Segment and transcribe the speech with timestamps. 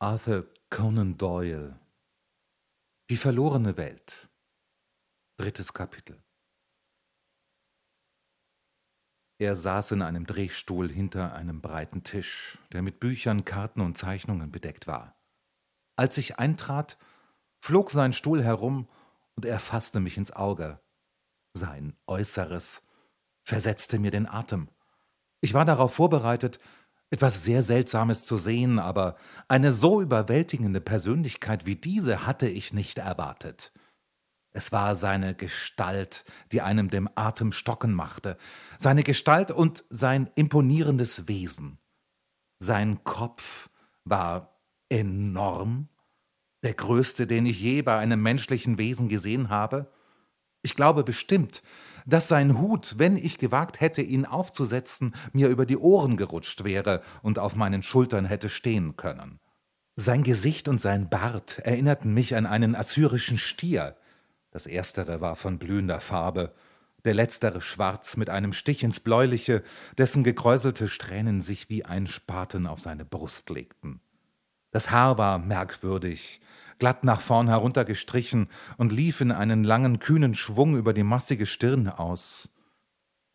[0.00, 1.76] Arthur Conan Doyle
[3.10, 4.30] Die verlorene Welt
[5.36, 6.22] Drittes Kapitel
[9.38, 14.52] Er saß in einem Drehstuhl hinter einem breiten Tisch, der mit Büchern, Karten und Zeichnungen
[14.52, 15.16] bedeckt war.
[15.96, 16.96] Als ich eintrat,
[17.58, 18.88] flog sein Stuhl herum
[19.34, 20.80] und er fasste mich ins Auge.
[21.54, 22.84] Sein Äußeres
[23.42, 24.68] versetzte mir den Atem.
[25.40, 26.60] Ich war darauf vorbereitet,
[27.10, 29.16] etwas sehr Seltsames zu sehen, aber
[29.48, 33.72] eine so überwältigende Persönlichkeit wie diese hatte ich nicht erwartet.
[34.50, 38.36] Es war seine Gestalt, die einem dem Atem stocken machte,
[38.78, 41.78] seine Gestalt und sein imponierendes Wesen.
[42.58, 43.70] Sein Kopf
[44.04, 45.88] war enorm,
[46.62, 49.92] der größte, den ich je bei einem menschlichen Wesen gesehen habe.
[50.62, 51.62] Ich glaube bestimmt,
[52.06, 57.02] dass sein Hut, wenn ich gewagt hätte, ihn aufzusetzen, mir über die Ohren gerutscht wäre
[57.22, 59.40] und auf meinen Schultern hätte stehen können.
[59.96, 63.96] Sein Gesicht und sein Bart erinnerten mich an einen assyrischen Stier.
[64.50, 66.54] Das erstere war von blühender Farbe,
[67.04, 69.62] der letztere schwarz mit einem Stich ins Bläuliche,
[69.96, 74.00] dessen gekräuselte Strähnen sich wie ein Spaten auf seine Brust legten.
[74.70, 76.40] Das Haar war merkwürdig,
[76.78, 81.88] glatt nach vorn heruntergestrichen und lief in einen langen, kühnen Schwung über die massige Stirn
[81.88, 82.50] aus.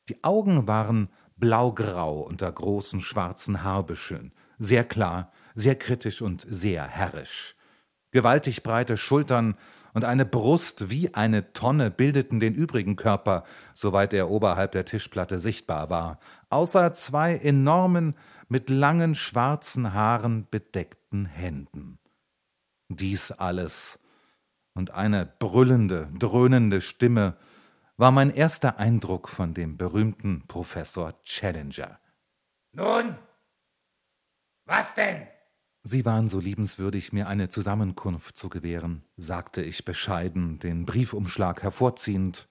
[0.10, 7.56] Die Augen waren blaugrau unter großen schwarzen Haarbüscheln, sehr klar, sehr kritisch und sehr herrisch.
[8.12, 9.56] Gewaltig breite Schultern
[9.94, 15.40] und eine Brust wie eine Tonne bildeten den übrigen Körper, soweit er oberhalb der Tischplatte
[15.40, 18.16] sichtbar war, außer zwei enormen,
[18.50, 21.98] mit langen schwarzen Haaren bedeckten Händen.
[22.96, 24.00] Dies alles
[24.74, 27.38] und eine brüllende, dröhnende Stimme
[27.98, 32.00] war mein erster Eindruck von dem berühmten Professor Challenger.
[32.72, 33.16] Nun,
[34.66, 35.28] was denn?
[35.84, 42.48] Sie waren so liebenswürdig, mir eine Zusammenkunft zu gewähren, sagte ich bescheiden, den Briefumschlag hervorziehend.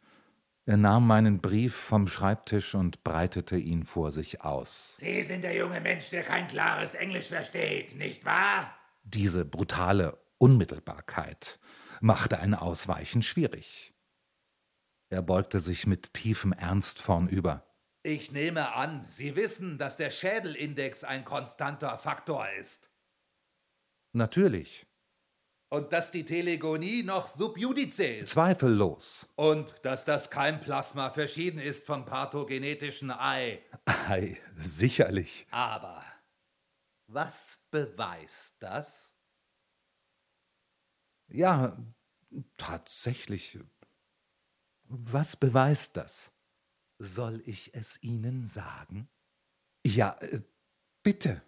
[0.65, 4.97] Er nahm meinen Brief vom Schreibtisch und breitete ihn vor sich aus.
[4.99, 8.73] Sie sind der junge Mensch, der kein klares Englisch versteht, nicht wahr?
[9.03, 11.61] Diese brutale Unmittelbarkeit
[12.01, 13.95] machte ein Ausweichen schwierig.
[15.09, 17.65] Er beugte sich mit tiefem Ernst vornüber.
[18.03, 22.91] Ich nehme an, Sie wissen, dass der Schädelindex ein konstanter Faktor ist.
[24.13, 24.85] Natürlich.
[25.69, 28.33] Und dass die Telegonie noch subjudice ist.
[28.33, 29.29] Zweifellos.
[29.37, 33.63] Und dass das Keimplasma verschieden ist vom pathogenetischen Ei.
[33.85, 35.47] Ei, sicherlich.
[35.53, 36.03] Aber
[37.07, 39.12] was beweist das?
[41.29, 41.77] Ja,
[42.57, 43.59] tatsächlich.
[44.85, 46.33] Was beweist das?
[46.99, 49.09] Soll ich es Ihnen sagen?
[49.85, 50.41] Ja, äh,
[51.03, 51.43] bitte.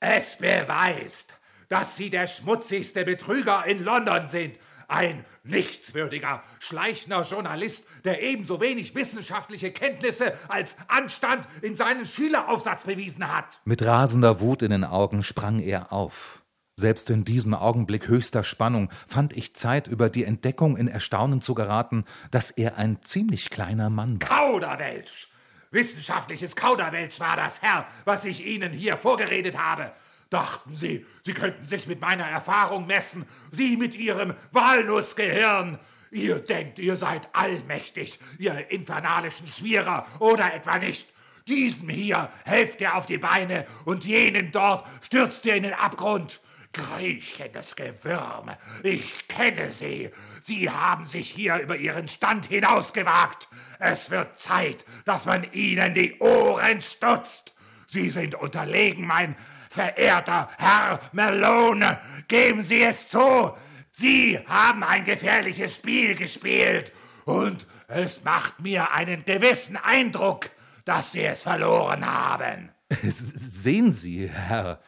[0.00, 4.58] Es beweist, dass Sie der schmutzigste Betrüger in London sind.
[4.88, 13.26] Ein nichtswürdiger, schleichender Journalist, der ebenso wenig wissenschaftliche Kenntnisse als Anstand in seinen Schüleraufsatz bewiesen
[13.26, 13.60] hat.
[13.64, 16.41] Mit rasender Wut in den Augen sprang er auf.
[16.76, 21.54] Selbst in diesem Augenblick höchster Spannung fand ich Zeit, über die Entdeckung in Erstaunen zu
[21.54, 24.28] geraten, dass er ein ziemlich kleiner Mann war.
[24.28, 25.28] Kauderwelsch!
[25.70, 29.92] Wissenschaftliches Kauderwelsch war das, Herr, was ich Ihnen hier vorgeredet habe.
[30.30, 35.78] Dachten Sie, Sie könnten sich mit meiner Erfahrung messen, Sie mit Ihrem Walnussgehirn.
[36.10, 41.08] Ihr denkt, ihr seid allmächtig, ihr infernalischen Schwierer, oder etwa nicht?
[41.48, 46.40] Diesem hier helft ihr auf die Beine und jenen dort stürzt ihr in den Abgrund.
[46.72, 48.50] Kriechendes Gewürm,
[48.82, 50.10] ich kenne Sie.
[50.40, 53.48] Sie haben sich hier über Ihren Stand hinausgewagt.
[53.78, 57.54] Es wird Zeit, dass man Ihnen die Ohren stutzt.
[57.86, 59.36] Sie sind unterlegen, mein
[59.68, 63.52] verehrter Herr Melone, geben Sie es zu.
[63.90, 66.92] Sie haben ein gefährliches Spiel gespielt
[67.26, 70.50] und es macht mir einen gewissen Eindruck,
[70.84, 72.70] dass Sie es verloren haben.
[72.90, 74.80] Sehen Sie, Herr,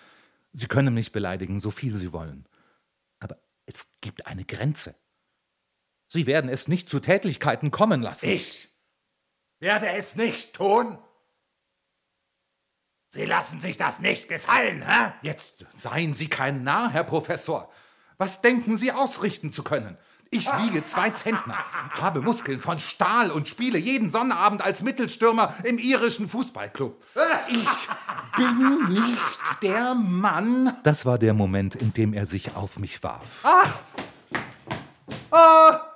[0.55, 2.49] Sie können mich beleidigen, so viel Sie wollen.
[3.19, 3.37] Aber
[3.67, 4.95] es gibt eine Grenze.
[6.07, 8.29] Sie werden es nicht zu Tätlichkeiten kommen lassen.
[8.29, 8.69] Ich
[9.59, 10.99] werde es nicht tun.
[13.09, 15.13] Sie lassen sich das nicht gefallen, hä?
[15.23, 17.71] Jetzt seien Sie kein Narr, Herr Professor.
[18.17, 19.99] Was denken Sie ausrichten zu können?
[20.35, 21.57] Ich wiege zwei Zentner,
[21.93, 27.01] habe Muskeln von Stahl und spiele jeden Sonnabend als Mittelstürmer im irischen Fußballclub.
[27.47, 27.89] Ich
[28.37, 30.77] bin nicht der Mann.
[30.83, 33.45] Das war der Moment, in dem er sich auf mich warf.
[33.45, 33.69] Ah!
[35.31, 35.94] Ah!